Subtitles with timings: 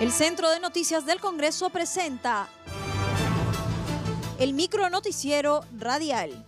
[0.00, 2.48] El Centro de Noticias del Congreso presenta
[4.38, 6.42] el micro noticiero radial.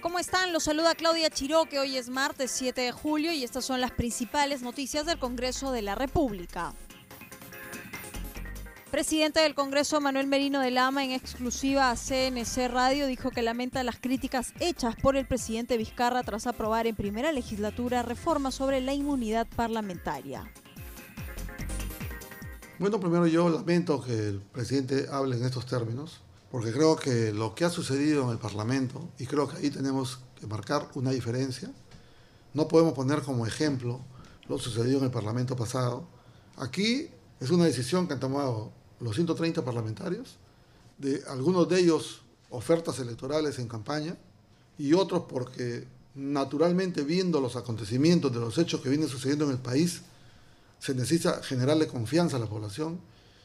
[0.00, 0.52] ¿Cómo están?
[0.52, 3.92] Los saluda Claudia Chiró, que hoy es martes 7 de julio y estas son las
[3.92, 6.74] principales noticias del Congreso de la República.
[8.98, 13.84] Presidente del Congreso Manuel Merino de Lama en exclusiva a CNC Radio dijo que lamenta
[13.84, 18.94] las críticas hechas por el presidente Vizcarra tras aprobar en primera legislatura reformas sobre la
[18.94, 20.50] inmunidad parlamentaria.
[22.80, 27.54] Bueno, primero yo lamento que el presidente hable en estos términos, porque creo que lo
[27.54, 31.70] que ha sucedido en el Parlamento, y creo que ahí tenemos que marcar una diferencia,
[32.52, 34.00] no podemos poner como ejemplo
[34.48, 36.08] lo sucedido en el Parlamento pasado.
[36.56, 40.36] Aquí es una decisión que han tomado los 130 parlamentarios,
[40.98, 44.16] de algunos de ellos ofertas electorales en campaña
[44.78, 49.58] y otros porque naturalmente viendo los acontecimientos de los hechos que vienen sucediendo en el
[49.58, 50.02] país,
[50.80, 53.00] se necesita generarle confianza a la población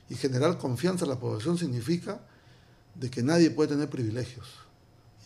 [0.10, 2.22] y generar confianza a la población significa
[2.96, 4.48] de que nadie puede tener privilegios.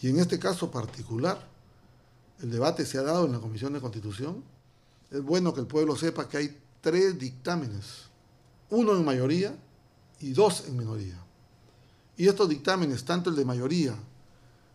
[0.01, 1.47] Y en este caso particular,
[2.41, 4.43] el debate se ha dado en la Comisión de Constitución.
[5.11, 8.07] Es bueno que el pueblo sepa que hay tres dictámenes,
[8.69, 9.55] uno en mayoría
[10.19, 11.17] y dos en minoría.
[12.15, 13.95] Y estos dictámenes, tanto el de mayoría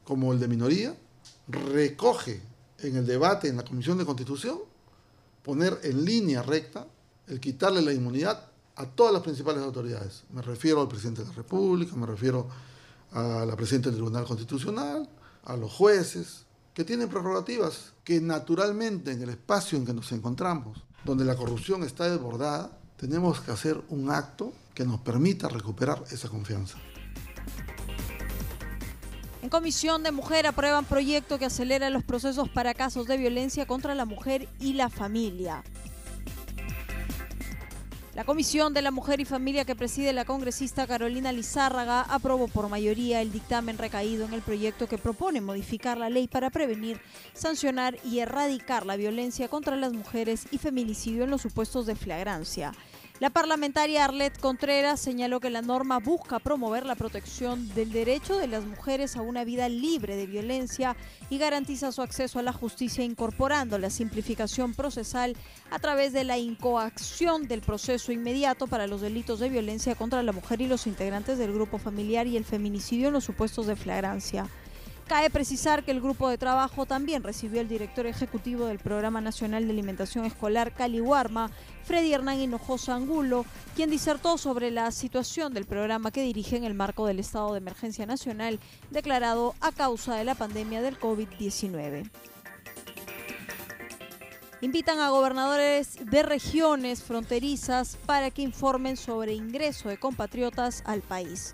[0.05, 0.97] como el de minoría,
[1.49, 2.41] recoge
[2.79, 4.59] en el debate en la Comisión de Constitución
[5.43, 6.87] poner en línea recta
[7.27, 10.25] el quitarle la inmunidad a todas las principales autoridades.
[10.33, 12.49] Me refiero al presidente de la República, me refiero
[13.13, 15.09] a la presidenta del Tribunal Constitucional,
[15.45, 20.79] a los jueces, que tienen prerrogativas que naturalmente en el espacio en que nos encontramos,
[21.05, 26.29] donde la corrupción está desbordada, tenemos que hacer un acto que nos permita recuperar esa
[26.29, 26.79] confianza.
[29.43, 33.95] En Comisión de Mujer aprueban proyecto que acelera los procesos para casos de violencia contra
[33.95, 35.65] la mujer y la familia.
[38.15, 42.69] La Comisión de la Mujer y Familia que preside la congresista Carolina Lizárraga aprobó por
[42.69, 47.01] mayoría el dictamen recaído en el proyecto que propone modificar la ley para prevenir,
[47.33, 52.73] sancionar y erradicar la violencia contra las mujeres y feminicidio en los supuestos de flagrancia.
[53.23, 58.49] La parlamentaria Arlet Contreras señaló que la norma busca promover la protección del derecho de
[58.49, 60.97] las mujeres a una vida libre de violencia
[61.31, 65.37] y garantiza su acceso a la justicia incorporando la simplificación procesal
[65.71, 70.33] a través de la incoacción del proceso inmediato para los delitos de violencia contra la
[70.33, 74.49] mujer y los integrantes del grupo familiar y el feminicidio en los supuestos de flagrancia.
[75.13, 79.67] Cabe precisar que el grupo de trabajo también recibió al director ejecutivo del Programa Nacional
[79.67, 81.51] de Alimentación Escolar Cali Huarma,
[81.85, 83.45] Freddy Hernán Hinojosa Angulo,
[83.77, 87.59] quien disertó sobre la situación del programa que dirige en el marco del estado de
[87.59, 88.59] emergencia nacional
[88.91, 92.11] declarado a causa de la pandemia del COVID-19
[94.63, 101.53] invitan a gobernadores de regiones fronterizas para que informen sobre ingreso de compatriotas al país.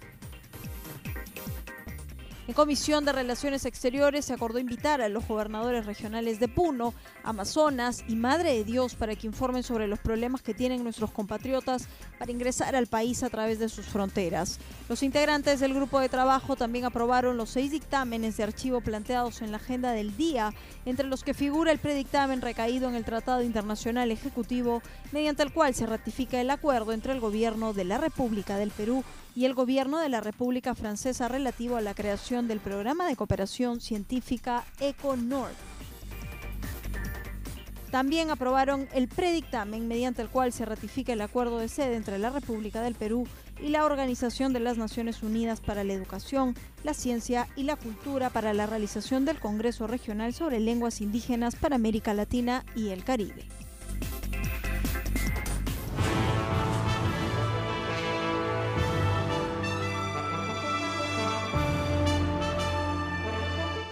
[2.49, 8.03] En Comisión de Relaciones Exteriores se acordó invitar a los gobernadores regionales de Puno, Amazonas
[8.09, 11.89] y Madre de Dios para que informen sobre los problemas que tienen nuestros compatriotas
[12.19, 14.59] para ingresar al país a través de sus fronteras.
[14.89, 19.51] Los integrantes del grupo de trabajo también aprobaron los seis dictámenes de archivo planteados en
[19.51, 20.55] la agenda del día,
[20.87, 24.81] entre los que figura el predictamen recaído en el Tratado Internacional Ejecutivo,
[25.13, 29.05] mediante el cual se ratifica el acuerdo entre el gobierno de la República del Perú
[29.39, 33.81] y el gobierno de la República Francesa relativo a la creación del programa de cooperación
[33.81, 35.53] científica EcoNord.
[37.93, 42.31] También aprobaron el predictamen mediante el cual se ratifica el acuerdo de sede entre la
[42.31, 43.29] República del Perú
[43.63, 48.31] y la Organización de las Naciones Unidas para la Educación, la Ciencia y la Cultura
[48.31, 53.47] para la realización del Congreso Regional sobre Lenguas Indígenas para América Latina y el Caribe.